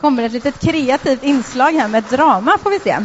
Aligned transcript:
kommer 0.00 0.22
ett 0.22 0.32
litet 0.32 0.60
kreativt 0.60 1.22
inslag 1.22 1.72
här 1.72 1.88
med 1.88 2.04
drama, 2.04 2.58
får 2.58 2.70
vi 2.70 2.80
se. 2.80 2.96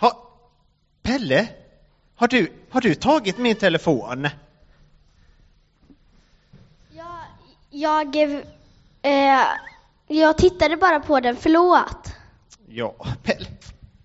Ha, 0.00 0.28
Pelle, 1.02 1.48
har 2.16 2.28
du, 2.28 2.52
har 2.70 2.80
du 2.80 2.94
tagit 2.94 3.38
min 3.38 3.56
telefon? 3.56 4.28
Jag, 6.90 7.18
jag, 7.70 8.16
eh, 9.02 9.46
jag 10.06 10.38
tittade 10.38 10.76
bara 10.76 11.00
på 11.00 11.20
den, 11.20 11.36
förlåt. 11.36 12.12
Ja, 12.68 12.94
Pelle, 13.22 13.46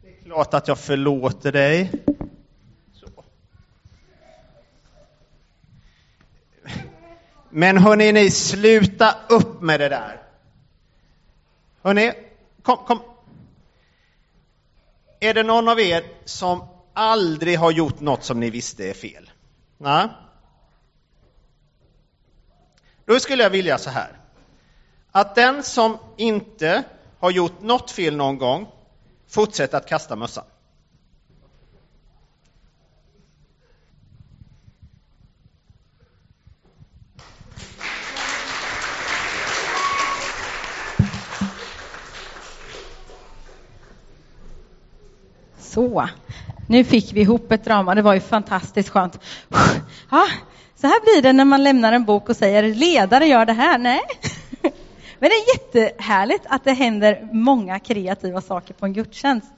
det 0.01 0.07
är 0.07 0.23
klart 0.25 0.53
att 0.53 0.67
jag 0.67 0.79
förlåter 0.79 1.51
dig. 1.51 1.91
Men 7.51 7.77
hörni, 7.77 8.11
ni, 8.11 8.31
sluta 8.31 9.15
upp 9.29 9.61
med 9.61 9.79
det 9.79 9.89
där. 9.89 10.21
Hörni, 11.81 12.13
kom, 12.63 12.77
kom. 12.77 12.99
Är 15.19 15.33
det 15.33 15.43
någon 15.43 15.67
av 15.67 15.79
er 15.79 16.03
som 16.25 16.67
aldrig 16.93 17.59
har 17.59 17.71
gjort 17.71 17.99
något 17.99 18.23
som 18.23 18.39
ni 18.39 18.49
visste 18.49 18.89
är 18.89 18.93
fel? 18.93 19.31
Nej? 19.77 20.07
Då 23.05 23.19
skulle 23.19 23.43
jag 23.43 23.49
vilja 23.49 23.77
så 23.77 23.89
här. 23.89 24.17
Att 25.11 25.35
den 25.35 25.63
som 25.63 25.97
inte 26.17 26.83
har 27.19 27.31
gjort 27.31 27.61
något 27.61 27.91
fel 27.91 28.15
någon 28.15 28.37
gång 28.37 28.67
fortsätter 29.27 29.77
att 29.77 29.87
kasta 29.87 30.15
mössan. 30.15 30.45
Så, 45.73 46.09
nu 46.67 46.83
fick 46.83 47.13
vi 47.13 47.21
ihop 47.21 47.51
ett 47.51 47.65
drama. 47.65 47.95
Det 47.95 48.01
var 48.01 48.13
ju 48.13 48.19
fantastiskt 48.19 48.89
skönt. 48.89 49.19
Ja, 50.11 50.27
så 50.75 50.87
här 50.87 51.01
blir 51.01 51.21
det 51.21 51.33
när 51.33 51.45
man 51.45 51.63
lämnar 51.63 51.93
en 51.93 52.05
bok 52.05 52.29
och 52.29 52.35
säger 52.35 52.63
ledare 52.75 53.25
gör 53.25 53.45
det 53.45 53.53
här. 53.53 53.77
Nej. 53.77 54.01
Men 55.19 55.29
det 55.29 55.35
är 55.35 55.55
jättehärligt 55.55 56.45
att 56.49 56.63
det 56.63 56.73
händer 56.73 57.29
många 57.31 57.79
kreativa 57.79 58.41
saker 58.41 58.73
på 58.73 58.85
en 58.85 58.93
gudstjänst. 58.93 59.51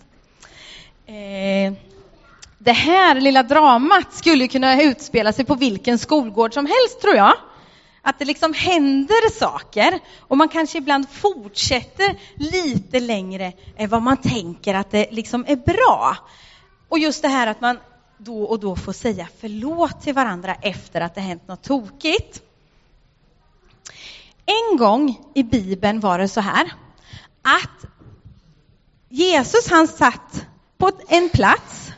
Eh, 1.05 1.73
det 2.57 2.71
här 2.71 3.21
lilla 3.21 3.43
dramat 3.43 4.13
skulle 4.13 4.47
kunna 4.47 4.81
utspela 4.81 5.33
sig 5.33 5.45
på 5.45 5.55
vilken 5.55 5.99
skolgård 5.99 6.53
som 6.53 6.65
helst 6.65 7.01
tror 7.01 7.15
jag. 7.15 7.33
Att 8.05 8.19
det 8.19 8.25
liksom 8.25 8.53
händer 8.53 9.29
saker 9.39 9.99
och 10.19 10.37
man 10.37 10.49
kanske 10.49 10.77
ibland 10.77 11.09
fortsätter 11.09 12.19
lite 12.35 12.99
längre 12.99 13.53
än 13.77 13.89
vad 13.89 14.01
man 14.01 14.17
tänker 14.17 14.73
att 14.73 14.91
det 14.91 15.11
liksom 15.11 15.45
är 15.47 15.55
bra. 15.55 16.17
Och 16.89 16.99
just 16.99 17.21
det 17.21 17.27
här 17.27 17.47
att 17.47 17.61
man 17.61 17.79
då 18.17 18.43
och 18.43 18.59
då 18.59 18.75
får 18.75 18.93
säga 18.93 19.27
förlåt 19.39 20.01
till 20.01 20.13
varandra 20.13 20.55
efter 20.61 21.01
att 21.01 21.15
det 21.15 21.21
hänt 21.21 21.47
något 21.47 21.63
tokigt. 21.63 22.41
En 24.45 24.77
gång 24.77 25.19
i 25.33 25.43
Bibeln 25.43 25.99
var 25.99 26.19
det 26.19 26.27
så 26.27 26.41
här 26.41 26.73
att 27.41 27.91
Jesus 29.09 29.69
han 29.69 29.87
satt 29.87 30.45
på 30.77 30.91
en 31.07 31.29
plats 31.29 31.91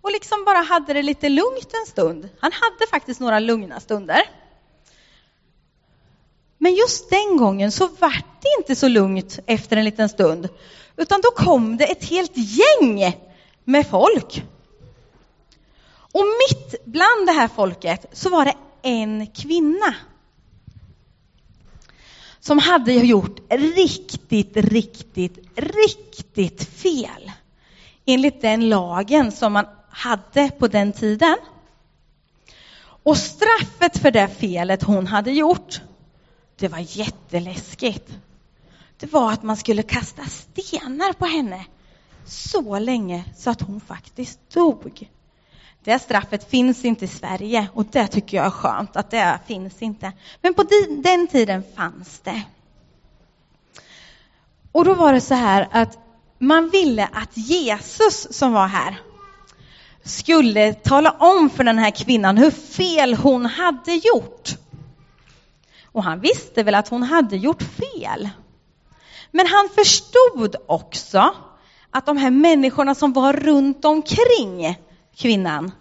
och 0.00 0.10
liksom 0.10 0.44
bara 0.44 0.58
hade 0.58 0.92
det 0.92 1.02
lite 1.02 1.28
lugnt 1.28 1.72
en 1.72 1.86
stund. 1.86 2.28
Han 2.40 2.52
hade 2.52 2.90
faktiskt 2.90 3.20
några 3.20 3.38
lugna 3.38 3.80
stunder. 3.80 4.22
Men 6.62 6.74
just 6.74 7.10
den 7.10 7.36
gången 7.36 7.72
så 7.72 7.86
vart 7.86 8.42
det 8.42 8.48
inte 8.58 8.76
så 8.76 8.88
lugnt 8.88 9.38
efter 9.46 9.76
en 9.76 9.84
liten 9.84 10.08
stund, 10.08 10.48
utan 10.96 11.20
då 11.20 11.30
kom 11.30 11.76
det 11.76 11.84
ett 11.84 12.04
helt 12.04 12.32
gäng 12.34 13.16
med 13.64 13.86
folk. 13.86 14.44
Och 16.12 16.24
mitt 16.48 16.84
bland 16.84 17.26
det 17.26 17.32
här 17.32 17.48
folket 17.48 18.06
så 18.12 18.28
var 18.28 18.44
det 18.44 18.54
en 18.82 19.26
kvinna 19.26 19.94
som 22.40 22.58
hade 22.58 22.92
gjort 22.92 23.40
riktigt, 23.50 24.56
riktigt, 24.56 25.38
riktigt 25.56 26.64
fel 26.64 27.32
enligt 28.06 28.42
den 28.42 28.68
lagen 28.68 29.32
som 29.32 29.52
man 29.52 29.66
hade 29.90 30.50
på 30.50 30.68
den 30.68 30.92
tiden. 30.92 31.36
Och 33.02 33.16
straffet 33.16 33.98
för 33.98 34.10
det 34.10 34.28
felet 34.28 34.82
hon 34.82 35.06
hade 35.06 35.32
gjort, 35.32 35.80
det 36.60 36.68
var 36.68 36.98
jätteläskigt. 36.98 38.10
Det 38.96 39.12
var 39.12 39.32
att 39.32 39.42
man 39.42 39.56
skulle 39.56 39.82
kasta 39.82 40.22
stenar 40.24 41.12
på 41.12 41.26
henne 41.26 41.66
så 42.26 42.78
länge 42.78 43.24
så 43.36 43.50
att 43.50 43.60
hon 43.60 43.80
faktiskt 43.80 44.40
dog. 44.54 45.08
Det 45.84 45.98
straffet 45.98 46.50
finns 46.50 46.84
inte 46.84 47.04
i 47.04 47.08
Sverige 47.08 47.68
och 47.74 47.84
det 47.84 48.06
tycker 48.06 48.36
jag 48.36 48.46
är 48.46 48.50
skönt 48.50 48.96
att 48.96 49.10
det 49.10 49.38
finns 49.46 49.82
inte. 49.82 50.12
Men 50.42 50.54
på 50.54 50.64
den 51.02 51.26
tiden 51.26 51.62
fanns 51.76 52.20
det. 52.20 52.42
Och 54.72 54.84
då 54.84 54.94
var 54.94 55.12
det 55.12 55.20
så 55.20 55.34
här 55.34 55.68
att 55.70 55.98
man 56.38 56.70
ville 56.70 57.08
att 57.12 57.36
Jesus 57.36 58.26
som 58.30 58.52
var 58.52 58.66
här 58.66 59.00
skulle 60.04 60.74
tala 60.74 61.10
om 61.10 61.50
för 61.50 61.64
den 61.64 61.78
här 61.78 61.90
kvinnan 61.90 62.38
hur 62.38 62.50
fel 62.50 63.14
hon 63.14 63.46
hade 63.46 63.92
gjort. 63.94 64.56
Och 65.92 66.04
han 66.04 66.20
visste 66.20 66.62
väl 66.62 66.74
att 66.74 66.88
hon 66.88 67.02
hade 67.02 67.36
gjort 67.36 67.62
fel. 67.62 68.28
Men 69.30 69.46
han 69.46 69.68
förstod 69.74 70.56
också 70.66 71.34
att 71.90 72.06
de 72.06 72.16
här 72.16 72.30
människorna 72.30 72.94
som 72.94 73.12
var 73.12 73.32
runt 73.32 73.84
omkring 73.84 74.78
kvinnan 75.16 75.72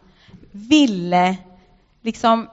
ville 0.51 1.37
liksom 2.01 2.49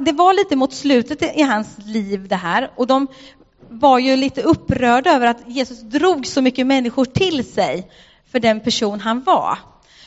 det 0.00 0.12
var 0.12 0.34
lite 0.34 0.56
mot 0.56 0.72
slutet 0.72 1.22
i 1.22 1.42
hans 1.42 1.68
liv 1.78 2.28
det 2.28 2.36
här 2.36 2.70
och 2.76 2.86
de 2.86 3.06
var 3.68 3.98
ju 3.98 4.16
lite 4.16 4.42
upprörda 4.42 5.10
över 5.10 5.26
att 5.26 5.48
Jesus 5.48 5.80
drog 5.80 6.26
så 6.26 6.42
mycket 6.42 6.66
människor 6.66 7.04
till 7.04 7.52
sig 7.52 7.90
för 8.30 8.40
den 8.40 8.60
person 8.60 9.00
han 9.00 9.22
var. 9.22 9.58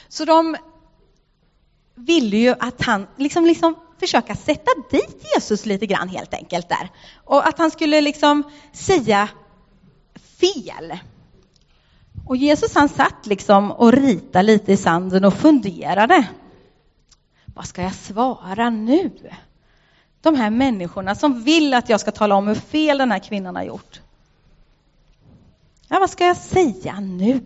Så 0.07 0.25
de 0.25 0.55
ville 1.95 2.37
ju 2.37 2.55
att 2.59 2.81
han 2.81 3.07
liksom, 3.17 3.45
liksom 3.45 3.75
försöka 3.99 4.35
sätta 4.35 4.71
dit 4.91 5.25
Jesus 5.35 5.65
lite 5.65 5.85
grann 5.85 6.09
helt 6.09 6.33
enkelt 6.33 6.69
där. 6.69 6.89
Och 7.23 7.47
att 7.47 7.57
han 7.57 7.71
skulle 7.71 8.01
liksom 8.01 8.43
säga 8.73 9.29
fel. 10.39 10.97
Och 12.25 12.37
Jesus 12.37 12.75
han 12.75 12.89
satt 12.89 13.25
liksom 13.25 13.71
och 13.71 13.93
ritade 13.93 14.43
lite 14.43 14.71
i 14.73 14.77
sanden 14.77 15.25
och 15.25 15.33
funderade. 15.33 16.27
Vad 17.45 17.65
ska 17.65 17.81
jag 17.81 17.95
svara 17.95 18.69
nu? 18.69 19.11
De 20.21 20.35
här 20.35 20.49
människorna 20.49 21.15
som 21.15 21.43
vill 21.43 21.73
att 21.73 21.89
jag 21.89 21.99
ska 21.99 22.11
tala 22.11 22.35
om 22.35 22.47
hur 22.47 22.55
fel 22.55 22.97
den 22.97 23.11
här 23.11 23.19
kvinnan 23.19 23.55
har 23.55 23.63
gjort. 23.63 24.01
Ja, 25.87 25.99
vad 25.99 26.09
ska 26.09 26.25
jag 26.25 26.37
säga 26.37 26.99
nu? 26.99 27.45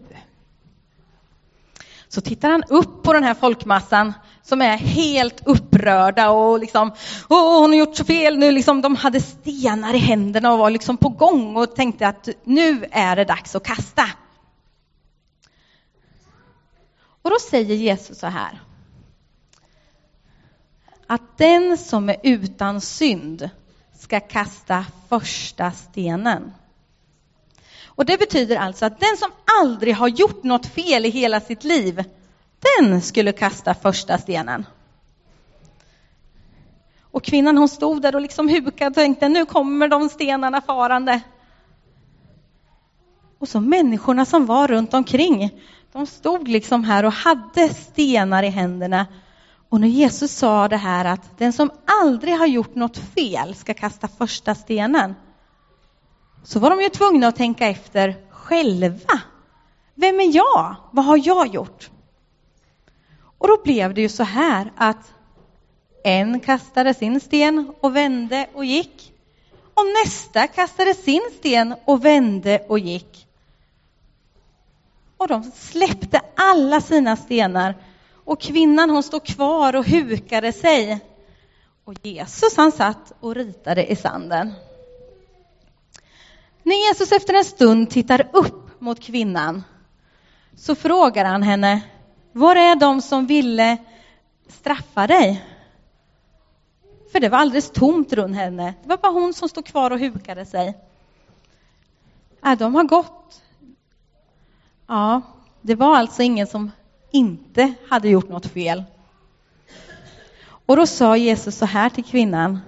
Så 2.08 2.22
tittar 2.22 2.50
han 2.50 2.64
upp 2.64 3.04
på 3.04 3.14
den 3.14 3.24
här 3.24 3.34
folkmassan 3.34 4.14
som 4.44 4.62
är 4.62 4.78
helt 4.78 5.42
upprörda 5.48 6.30
och 6.30 6.60
liksom, 6.60 6.92
åh, 7.30 7.60
hon 7.62 7.70
har 7.70 7.78
gjort 7.78 7.96
så 7.96 8.06
fel 8.06 8.38
nu, 8.38 8.52
liksom, 8.52 8.82
de 8.82 8.96
hade 8.96 9.20
stenar 9.22 9.94
i 9.94 9.98
händerna 9.98 10.54
och 10.54 10.60
var 10.60 10.70
liksom 10.70 10.98
på 10.98 11.10
gång 11.10 11.56
och 11.56 11.76
tänkte 11.76 12.08
att 12.08 12.30
nu 12.44 12.86
är 12.92 13.16
det 13.16 13.26
dags 13.26 13.56
att 13.56 13.64
kasta. 13.64 14.10
Och 17.22 17.30
då 17.30 17.38
säger 17.50 17.76
Jesus 17.76 18.20
så 18.20 18.28
här. 18.28 18.62
Att 21.08 21.38
den 21.38 21.78
som 21.78 22.10
är 22.10 22.18
utan 22.24 22.82
synd 22.82 23.50
ska 24.00 24.20
kasta 24.20 24.86
första 25.10 25.72
stenen. 25.72 26.52
Och 27.86 28.06
det 28.06 28.18
betyder 28.18 28.56
alltså 28.56 28.86
att 28.86 29.00
den 29.00 29.18
som 29.18 29.32
aldrig 29.62 29.96
har 29.96 30.08
gjort 30.08 30.44
något 30.44 30.66
fel 30.66 31.06
i 31.06 31.10
hela 31.10 31.40
sitt 31.40 31.64
liv, 31.64 32.04
den 32.62 33.02
skulle 33.02 33.32
kasta 33.32 33.74
första 33.74 34.18
stenen. 34.18 34.66
Och 37.12 37.24
kvinnan 37.24 37.58
hon 37.58 37.70
stod 37.70 38.02
där 38.02 38.16
och 38.16 38.22
liksom 38.22 38.50
hukade 38.50 38.88
och 38.88 38.94
tänkte 38.94 39.30
nu 39.30 39.46
kommer 39.46 39.88
de 39.88 40.10
stenarna 40.10 40.62
farande. 40.62 41.22
Och 43.40 43.48
så 43.48 43.60
människorna 43.60 44.26
som 44.26 44.46
var 44.46 44.68
runt 44.68 44.94
omkring, 44.94 45.62
de 45.92 46.06
stod 46.06 46.48
liksom 46.48 46.84
här 46.84 47.06
och 47.06 47.14
hade 47.14 47.70
stenar 47.70 48.44
i 48.44 48.50
händerna. 48.50 49.06
Och 49.70 49.82
när 49.82 49.88
Jesus 49.88 50.32
sa 50.32 50.68
det 50.68 50.78
här 50.78 51.06
att 51.06 51.38
den 51.38 51.54
som 51.54 51.72
aldrig 52.02 52.38
har 52.38 52.48
gjort 52.48 52.76
något 52.76 52.98
fel 52.98 53.56
ska 53.56 53.74
kasta 53.74 54.08
första 54.08 54.56
stenen, 54.56 55.16
så 56.44 56.60
var 56.60 56.70
de 56.70 56.82
ju 56.82 56.90
tvungna 56.90 57.28
att 57.28 57.36
tänka 57.36 57.68
efter 57.68 58.16
själva. 58.30 59.22
Vem 59.96 60.20
är 60.20 60.36
jag? 60.36 60.76
Vad 60.92 61.06
har 61.06 61.22
jag 61.28 61.48
gjort? 61.48 61.91
Och 63.42 63.48
då 63.48 63.58
blev 63.64 63.94
det 63.94 64.02
ju 64.02 64.10
så 64.10 64.24
här 64.24 64.72
att 64.76 65.14
En 66.04 66.40
kastade 66.40 66.94
sin 66.94 67.20
sten 67.20 67.74
och 67.80 67.96
vände 67.96 68.48
och 68.54 68.66
gick. 68.66 69.14
Och 69.74 69.84
nästa 70.06 70.48
kastade 70.48 70.94
sin 70.94 71.22
sten 71.40 71.76
och 71.86 72.06
vände 72.06 72.66
och 72.70 72.80
gick. 72.80 73.28
Och 75.18 75.28
de 75.28 75.44
släppte 75.44 76.22
alla 76.36 76.82
sina 76.82 77.16
stenar 77.16 77.76
och 78.26 78.42
kvinnan 78.42 78.90
hon 78.90 79.04
stod 79.04 79.26
kvar 79.26 79.76
och 79.76 79.86
hukade 79.86 80.54
sig. 80.54 81.00
Och 81.86 81.94
Jesus 82.06 82.58
han 82.58 82.72
satt 82.72 83.14
och 83.20 83.36
ritade 83.36 83.92
i 83.92 83.96
sanden. 83.96 84.54
När 86.64 86.88
Jesus 86.88 87.12
efter 87.12 87.34
en 87.34 87.46
stund 87.46 87.90
tittar 87.90 88.30
upp 88.34 88.82
mot 88.82 89.00
kvinnan 89.00 89.64
så 90.56 90.76
frågar 90.76 91.26
han 91.26 91.44
henne, 91.44 91.82
var 92.32 92.56
är 92.56 92.76
de 92.76 93.02
som 93.02 93.26
ville 93.26 93.78
straffa 94.48 95.08
dig? 95.08 95.46
För 97.12 97.20
det 97.20 97.30
var 97.30 97.38
alldeles 97.38 97.72
tomt 97.72 98.14
runt 98.14 98.36
henne. 98.36 98.74
Det 98.84 98.90
var 98.90 98.98
bara 98.98 99.12
hon 99.12 99.34
som 99.34 99.50
stod 99.50 99.66
kvar 99.66 99.92
och 99.92 100.00
hukade 100.00 100.46
sig. 100.46 100.78
Ja, 102.42 102.56
de 102.56 102.76
har 102.76 102.84
gått. 102.84 103.42
Ja, 104.88 105.22
det 105.62 105.76
var 105.76 105.96
alltså 105.96 106.22
ingen 106.22 106.48
som 106.48 106.72
inte 107.12 107.74
hade 107.90 108.10
gjort 108.10 108.30
något 108.30 108.46
fel. 108.46 108.84
Och 110.66 110.78
då 110.78 110.88
sa 110.88 111.18
Jesus 111.18 111.58
så 111.58 111.66
här 111.66 111.90
till 111.90 112.04
kvinnan. 112.04 112.60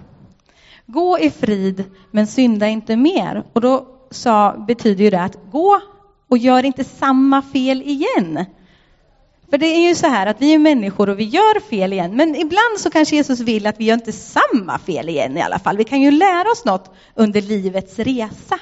Gå 0.85 1.19
i 1.19 1.29
frid, 1.29 1.83
men 2.11 2.27
synda 2.27 2.67
inte 2.67 2.95
mer. 2.95 3.43
Och 3.53 3.61
då 3.61 3.87
sa, 4.11 4.57
betyder 4.57 5.03
ju 5.03 5.09
det 5.09 5.21
att 5.21 5.37
gå 5.51 5.81
och 6.27 6.37
gör 6.37 6.65
inte 6.65 6.83
samma 6.83 7.41
fel 7.41 7.81
igen. 7.81 8.45
För 9.49 9.57
det 9.57 9.65
är 9.65 9.87
ju 9.87 9.95
så 9.95 10.07
här 10.07 10.27
att 10.27 10.41
vi 10.41 10.53
är 10.53 10.59
människor 10.59 11.09
och 11.09 11.19
vi 11.19 11.23
gör 11.23 11.59
fel 11.59 11.93
igen, 11.93 12.15
men 12.15 12.35
ibland 12.35 12.79
så 12.79 12.89
kanske 12.89 13.15
Jesus 13.15 13.39
vill 13.39 13.67
att 13.67 13.79
vi 13.79 13.85
gör 13.85 13.93
inte 13.93 14.11
samma 14.11 14.79
fel 14.79 15.09
igen 15.09 15.37
i 15.37 15.41
alla 15.41 15.59
fall. 15.59 15.77
Vi 15.77 15.83
kan 15.83 16.01
ju 16.01 16.11
lära 16.11 16.51
oss 16.51 16.65
något 16.65 16.91
under 17.15 17.41
livets 17.41 17.99
resa. 17.99 18.59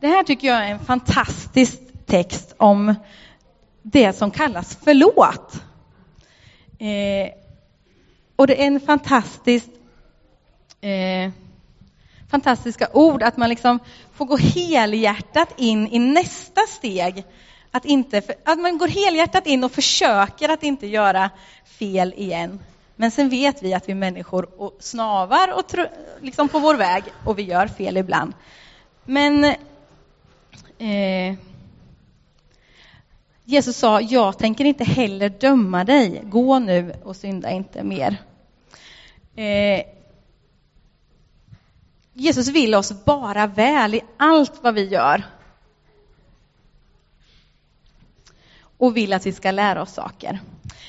Det 0.00 0.06
här 0.06 0.22
tycker 0.22 0.48
jag 0.48 0.66
är 0.66 0.70
en 0.70 0.84
fantastisk 0.84 1.78
text 2.06 2.54
om 2.56 2.94
det 3.82 4.12
som 4.12 4.30
kallas 4.30 4.78
förlåt. 4.84 5.62
Eh, 6.78 7.32
och 8.36 8.46
det 8.46 8.62
är 8.62 8.66
en 8.66 8.80
fantastisk 8.80 9.66
eh, 10.80 11.30
fantastiska 12.30 12.88
ord, 12.92 13.22
att 13.22 13.36
man 13.36 13.48
liksom 13.48 13.78
får 14.12 14.26
gå 14.26 14.36
helhjärtat 14.36 15.48
in 15.56 15.88
i 15.88 15.98
nästa 15.98 16.60
steg. 16.60 17.24
Att, 17.76 17.84
inte, 17.84 18.22
att 18.44 18.58
man 18.58 18.78
går 18.78 18.88
helhjärtat 18.88 19.46
in 19.46 19.64
och 19.64 19.72
försöker 19.72 20.48
att 20.48 20.62
inte 20.62 20.86
göra 20.86 21.30
fel 21.64 22.14
igen. 22.16 22.60
Men 22.96 23.10
sen 23.10 23.28
vet 23.28 23.62
vi 23.62 23.74
att 23.74 23.88
vi 23.88 23.94
människor 23.94 24.60
och 24.60 24.76
snavar 24.80 25.58
och 25.58 25.66
tro, 25.66 25.84
liksom 26.20 26.48
på 26.48 26.58
vår 26.58 26.74
väg 26.74 27.04
och 27.24 27.38
vi 27.38 27.42
gör 27.42 27.66
fel 27.66 27.96
ibland. 27.96 28.32
Men 29.04 29.44
eh, 30.78 31.34
Jesus 33.44 33.76
sa, 33.76 34.00
jag 34.00 34.38
tänker 34.38 34.64
inte 34.64 34.84
heller 34.84 35.28
döma 35.28 35.84
dig. 35.84 36.22
Gå 36.24 36.58
nu 36.58 36.94
och 37.04 37.16
synda 37.16 37.50
inte 37.50 37.82
mer. 37.82 38.16
Eh, 39.36 39.86
Jesus 42.12 42.48
vill 42.48 42.74
oss 42.74 43.04
bara 43.04 43.46
väl 43.46 43.94
i 43.94 44.00
allt 44.16 44.62
vad 44.62 44.74
vi 44.74 44.84
gör. 44.84 45.24
Och 48.78 48.96
vill 48.96 49.12
att 49.12 49.26
vi 49.26 49.32
ska 49.32 49.50
lära 49.50 49.82
oss 49.82 49.94
saker. 49.94 50.40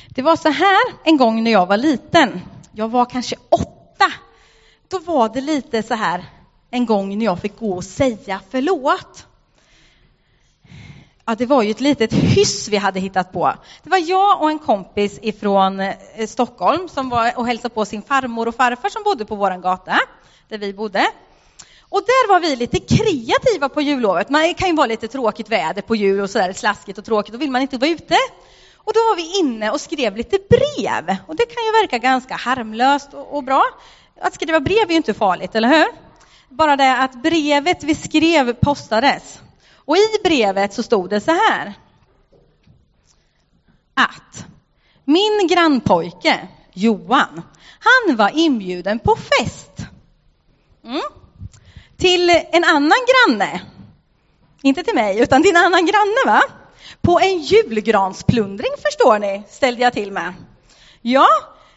Det 0.09 0.21
var 0.21 0.35
så 0.35 0.49
här 0.49 0.81
en 1.03 1.17
gång 1.17 1.43
när 1.43 1.51
jag 1.51 1.65
var 1.65 1.77
liten. 1.77 2.41
Jag 2.71 2.89
var 2.89 3.05
kanske 3.05 3.35
åtta. 3.49 4.11
Då 4.87 4.99
var 4.99 5.29
det 5.29 5.41
lite 5.41 5.83
så 5.83 5.93
här 5.93 6.25
en 6.71 6.85
gång 6.85 7.17
när 7.17 7.25
jag 7.25 7.39
fick 7.39 7.59
gå 7.59 7.73
och 7.73 7.83
säga 7.83 8.41
förlåt. 8.49 9.27
Ja, 11.25 11.35
det 11.35 11.45
var 11.45 11.63
ju 11.63 11.71
ett 11.71 11.81
litet 11.81 12.13
hyss 12.13 12.67
vi 12.67 12.77
hade 12.77 12.99
hittat 12.99 13.31
på. 13.31 13.53
Det 13.83 13.89
var 13.89 14.09
jag 14.09 14.41
och 14.41 14.49
en 14.49 14.59
kompis 14.59 15.19
ifrån 15.21 15.79
eh, 15.79 16.27
Stockholm 16.27 16.89
som 16.89 17.09
var 17.09 17.37
och 17.37 17.47
hälsade 17.47 17.73
på 17.73 17.85
sin 17.85 18.01
farmor 18.01 18.47
och 18.47 18.55
farfar 18.55 18.89
som 18.89 19.03
bodde 19.03 19.25
på 19.25 19.35
vår 19.35 19.61
gata 19.61 19.99
där 20.47 20.57
vi 20.57 20.73
bodde. 20.73 21.07
Och 21.89 22.01
där 22.01 22.27
var 22.27 22.39
vi 22.39 22.55
lite 22.55 22.79
kreativa 22.79 23.69
på 23.69 23.81
jullovet. 23.81 24.29
Man 24.29 24.53
kan 24.53 24.67
ju 24.69 24.75
vara 24.75 24.87
lite 24.87 25.07
tråkigt 25.07 25.49
väder 25.49 25.81
på 25.81 25.95
jul 25.95 26.21
och 26.21 26.29
sådär 26.29 26.53
slaskigt 26.53 26.97
och 26.97 27.05
tråkigt, 27.05 27.33
då 27.33 27.39
vill 27.39 27.51
man 27.51 27.61
inte 27.61 27.77
vara 27.77 27.91
ute. 27.91 28.15
Och 28.75 28.93
då 28.93 28.99
var 28.99 29.15
vi 29.15 29.39
inne 29.39 29.71
och 29.71 29.81
skrev 29.81 30.17
lite 30.17 30.37
brev. 30.49 31.17
Och 31.27 31.35
det 31.35 31.45
kan 31.45 31.65
ju 31.65 31.71
verka 31.81 31.97
ganska 31.97 32.35
harmlöst 32.35 33.13
och, 33.13 33.35
och 33.35 33.43
bra. 33.43 33.63
Att 34.21 34.33
skriva 34.33 34.59
brev 34.59 34.83
är 34.87 34.89
ju 34.89 34.95
inte 34.95 35.13
farligt, 35.13 35.55
eller 35.55 35.69
hur? 35.69 35.87
Bara 36.49 36.75
det 36.75 36.97
att 36.97 37.13
brevet 37.23 37.83
vi 37.83 37.95
skrev 37.95 38.53
postades. 38.53 39.41
Och 39.75 39.97
i 39.97 40.19
brevet 40.23 40.73
så 40.73 40.83
stod 40.83 41.09
det 41.09 41.21
så 41.21 41.31
här. 41.31 41.73
Att 43.93 44.45
min 45.05 45.47
grannpojke 45.49 46.47
Johan, 46.73 47.41
han 47.79 48.15
var 48.15 48.31
inbjuden 48.33 48.99
på 48.99 49.15
fest. 49.15 49.71
Mm. 50.83 51.01
Till 51.97 52.29
en 52.51 52.63
annan 52.63 52.97
granne. 53.07 53.61
Inte 54.61 54.83
till 54.83 54.95
mig, 54.95 55.19
utan 55.19 55.43
till 55.43 55.55
en 55.55 55.65
annan 55.65 55.85
granne 55.85 56.25
va? 56.25 56.41
På 57.01 57.19
en 57.19 57.39
julgransplundring 57.41 58.71
förstår 58.85 59.19
ni, 59.19 59.43
ställde 59.49 59.81
jag 59.81 59.93
till 59.93 60.11
med. 60.11 60.33
Ja, 61.01 61.27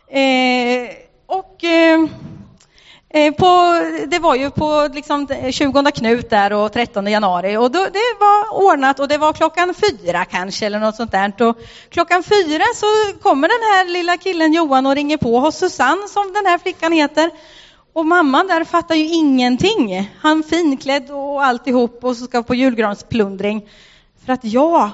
eh, 0.09 0.91
och 1.27 1.65
eh, 1.65 2.07
Eh, 3.15 3.35
på, 3.35 3.81
det 4.07 4.19
var 4.19 4.35
ju 4.35 4.51
på 4.51 4.89
liksom 4.95 5.27
20 5.51 5.91
Knut 5.91 6.31
där 6.31 6.53
och 6.53 6.73
13 6.73 7.07
januari 7.07 7.57
och 7.57 7.71
då, 7.71 7.79
det 7.79 8.17
var 8.21 8.63
ordnat 8.65 9.01
och 9.01 9.09
det 9.09 9.19
var 9.19 9.33
klockan 9.33 9.75
fyra 9.75 10.25
kanske 10.25 10.67
eller 10.67 10.81
något 10.81 10.97
sånt 10.97 11.13
där. 11.13 11.43
Och 11.43 11.57
klockan 11.89 12.23
fyra 12.23 12.65
så 12.75 12.87
kommer 13.23 13.49
den 13.49 13.73
här 13.73 13.93
lilla 13.93 14.17
killen 14.17 14.53
Johan 14.53 14.87
och 14.87 14.95
ringer 14.95 15.17
på 15.17 15.41
hos 15.41 15.57
Susanne 15.57 16.09
som 16.09 16.33
den 16.33 16.47
här 16.47 16.59
flickan 16.59 16.93
heter. 16.93 17.31
Och 17.93 18.07
mamman 18.07 18.47
där 18.47 18.65
fattar 18.65 18.95
ju 18.95 19.09
ingenting. 19.09 20.11
Han 20.21 20.43
finklädd 20.43 21.11
och 21.11 21.45
alltihop 21.45 22.05
och 22.05 22.17
så 22.17 22.25
ska 22.25 22.43
på 22.43 22.55
julgransplundring. 22.55 23.69
För 24.25 24.33
att 24.33 24.45
jag 24.45 24.91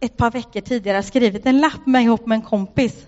ett 0.00 0.16
par 0.16 0.30
veckor 0.30 0.60
tidigare 0.60 1.02
skrivit 1.02 1.46
en 1.46 1.60
lapp 1.60 1.86
med 1.86 2.02
ihop 2.02 2.26
med 2.26 2.36
en 2.36 2.42
kompis. 2.42 3.06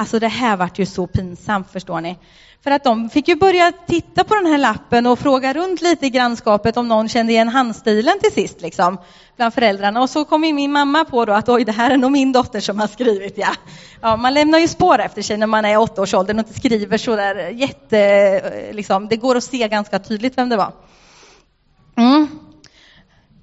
Alltså 0.00 0.18
det 0.18 0.28
här 0.28 0.56
vart 0.56 0.78
ju 0.78 0.86
så 0.86 1.06
pinsamt 1.06 1.70
förstår 1.70 2.00
ni. 2.00 2.18
För 2.64 2.70
att 2.70 2.84
de 2.84 3.10
fick 3.10 3.28
ju 3.28 3.36
börja 3.36 3.72
titta 3.86 4.24
på 4.24 4.34
den 4.34 4.46
här 4.46 4.58
lappen 4.58 5.06
och 5.06 5.18
fråga 5.18 5.52
runt 5.52 5.82
lite 5.82 6.06
i 6.06 6.10
grannskapet 6.10 6.76
om 6.76 6.88
någon 6.88 7.08
kände 7.08 7.32
igen 7.32 7.48
handstilen 7.48 8.18
till 8.20 8.32
sist, 8.32 8.60
liksom, 8.60 8.98
bland 9.36 9.54
föräldrarna. 9.54 10.02
Och 10.02 10.10
så 10.10 10.24
kom 10.24 10.44
ju 10.44 10.52
min 10.52 10.72
mamma 10.72 11.04
på 11.04 11.24
då 11.24 11.32
att 11.32 11.48
oj, 11.48 11.64
det 11.64 11.72
här 11.72 11.90
är 11.90 11.96
nog 11.96 12.12
min 12.12 12.32
dotter 12.32 12.60
som 12.60 12.78
har 12.78 12.86
skrivit, 12.86 13.38
ja. 13.38 13.54
ja 14.00 14.16
man 14.16 14.34
lämnar 14.34 14.58
ju 14.58 14.68
spår 14.68 14.98
efter 14.98 15.22
sig 15.22 15.36
när 15.36 15.46
man 15.46 15.64
är 15.64 15.72
i 15.72 15.76
åttaårsåldern 15.76 16.38
och 16.38 16.46
inte 16.46 16.58
skriver 16.58 16.98
så 16.98 17.16
där 17.16 17.48
jätte, 17.50 18.72
liksom, 18.72 19.08
det 19.08 19.16
går 19.16 19.36
att 19.36 19.44
se 19.44 19.68
ganska 19.68 19.98
tydligt 19.98 20.38
vem 20.38 20.48
det 20.48 20.56
var. 20.56 20.72
Mm. 21.96 22.28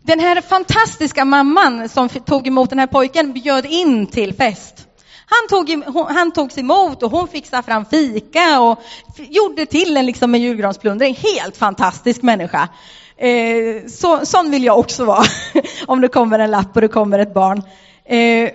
Den 0.02 0.20
här 0.20 0.42
fantastiska 0.42 1.26
mamman 1.26 1.90
som 1.90 2.10
tog 2.10 2.48
emot 2.48 2.70
den 2.70 2.80
här 2.80 2.88
pojken 2.88 3.34
bjöd 3.34 3.66
in 3.66 4.08
till 4.08 4.34
fest. 4.34 4.87
Han, 5.29 5.50
tog, 5.50 5.84
han 6.10 6.31
togs 6.31 6.57
emot 6.57 7.03
och 7.03 7.12
hon 7.12 7.27
fixade 7.27 7.63
fram 7.63 7.86
fika 7.86 8.62
och 8.62 8.79
gjorde 9.17 9.65
till 9.65 9.98
en, 9.98 10.05
liksom 10.05 10.36
en 10.36 10.41
julgransplundring. 10.41 11.15
Helt 11.15 11.57
fantastisk 11.57 12.22
människa. 12.22 12.69
Eh, 13.17 13.88
så, 13.88 14.25
sån 14.25 14.51
vill 14.51 14.63
jag 14.63 14.79
också 14.79 15.05
vara, 15.05 15.24
om 15.88 16.01
det 16.01 16.07
kommer 16.07 16.39
en 16.39 16.51
lapp 16.51 16.75
och 16.75 16.81
det 16.81 16.88
kommer 16.88 17.19
ett 17.19 17.34
barn. 17.34 17.63
Eh, 18.05 18.50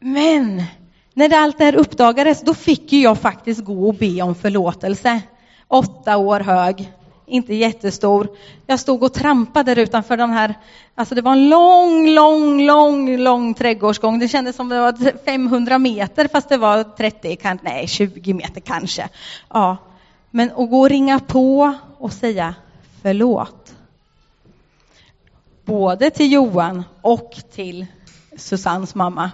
men 0.00 0.62
när 1.14 1.28
det 1.28 1.38
allt 1.38 1.58
det 1.58 1.64
här 1.64 1.74
uppdagades, 1.74 2.40
då 2.40 2.54
fick 2.54 2.92
ju 2.92 3.02
jag 3.02 3.18
faktiskt 3.18 3.64
gå 3.64 3.88
och 3.88 3.94
be 3.94 4.22
om 4.22 4.34
förlåtelse. 4.34 5.20
Åtta 5.68 6.16
år 6.16 6.40
hög, 6.40 6.92
inte 7.30 7.54
jättestor. 7.54 8.28
Jag 8.66 8.80
stod 8.80 9.02
och 9.02 9.12
trampade 9.12 9.74
där 9.74 9.82
utanför 9.82 10.16
den 10.16 10.30
här, 10.30 10.54
alltså 10.94 11.14
det 11.14 11.22
var 11.22 11.32
en 11.32 11.48
lång, 11.48 12.08
lång, 12.08 12.62
lång, 12.62 13.16
lång 13.16 13.54
trädgårdsgång. 13.54 14.18
Det 14.18 14.28
kändes 14.28 14.56
som 14.56 14.68
det 14.68 14.80
var 14.80 15.24
500 15.24 15.78
meter 15.78 16.28
fast 16.28 16.48
det 16.48 16.56
var 16.56 16.84
30, 16.84 17.38
nej 17.62 17.88
20 17.88 18.34
meter 18.34 18.60
kanske. 18.60 19.08
Ja. 19.48 19.76
Men 20.30 20.50
att 20.50 20.70
gå 20.70 20.80
och 20.80 20.90
ringa 20.90 21.18
på 21.18 21.74
och 21.98 22.12
säga 22.12 22.54
förlåt. 23.02 23.74
Både 25.64 26.10
till 26.10 26.32
Johan 26.32 26.84
och 27.02 27.36
till 27.54 27.86
Susannes 28.36 28.94
mamma 28.94 29.30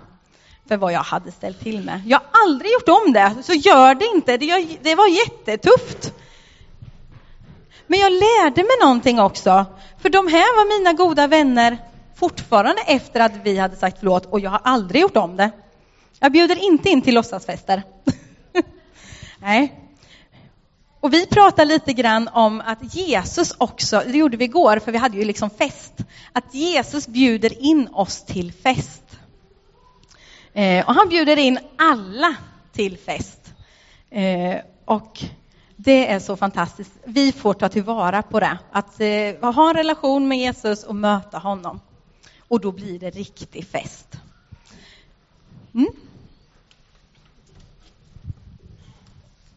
för 0.69 0.77
vad 0.77 0.93
jag 0.93 1.01
hade 1.01 1.33
ställt 1.33 1.61
till 1.61 1.85
med. 1.85 2.03
Jag 2.07 2.19
har 2.19 2.43
aldrig 2.45 2.73
gjort 2.73 2.89
om 2.89 3.13
det, 3.13 3.35
så 3.43 3.53
gör 3.53 3.95
det 3.95 4.07
inte. 4.15 4.37
Det, 4.83 4.95
var 4.95 5.07
jättetufft. 5.07 6.13
Men 7.87 7.99
jag 7.99 8.13
lärde 8.13 8.63
mig 8.63 8.77
någonting 8.83 9.21
också. 9.21 9.67
För 9.99 10.09
de 10.09 10.29
här 10.29 10.57
var 10.57 10.79
mina 10.79 10.93
goda 10.93 11.27
vänner 11.27 11.79
fortfarande 12.17 12.83
efter 12.83 13.21
att 13.21 13.33
vi 13.43 13.59
hade 13.59 13.77
sagt 13.77 13.97
förlåt 13.99 14.27
och 14.27 14.41
jag 14.41 14.51
har 14.51 14.61
aldrig 14.65 15.03
gjort 15.03 15.17
om 15.17 15.37
det. 15.37 15.51
Jag 16.21 16.33
bjuder 16.33 16.65
inte 16.65 16.91
in 16.91 17.03
till 17.03 17.15
låtsasfester. 17.15 17.83
Nej. 19.39 19.81
Och 21.01 21.13
vi 21.13 21.27
pratar 21.27 21.65
lite 21.65 21.93
grann 21.93 22.29
om 22.29 22.63
att 22.67 22.95
Jesus 22.95 23.55
också, 23.59 24.03
det 24.07 24.19
gjorde 24.19 24.37
vi 24.37 24.45
igår 24.45 24.79
för 24.79 24.93
vi 24.93 24.99
hade 24.99 25.17
ju 25.17 25.25
liksom 25.25 25.51
fest, 25.51 25.93
att 26.33 26.55
Jesus 26.55 27.09
bjuder 27.09 27.63
in 27.63 27.89
oss 27.89 28.25
till 28.25 28.53
fest. 28.53 29.03
Eh, 30.53 30.89
och 30.89 30.95
han 30.95 31.09
bjuder 31.09 31.37
in 31.37 31.59
alla 31.79 32.37
till 32.73 32.99
fest. 32.99 33.55
Eh, 34.11 34.57
och 34.85 35.25
det 35.87 36.13
är 36.13 36.19
så 36.19 36.37
fantastiskt. 36.37 36.93
Vi 37.05 37.33
får 37.33 37.55
ta 37.55 37.69
tillvara 37.69 38.23
på 38.23 38.41
det, 38.41 38.59
att 38.73 39.01
eh, 39.01 39.55
ha 39.55 39.69
en 39.69 39.77
relation 39.77 40.29
med 40.29 40.39
Jesus 40.39 40.85
och 40.85 40.97
möta 40.97 41.39
honom. 41.39 41.81
Och 42.49 42.61
då 42.61 42.73
blir 42.73 42.99
det 42.99 43.11
riktig 43.11 43.67
fest. 43.67 44.19
Mm. 45.75 45.87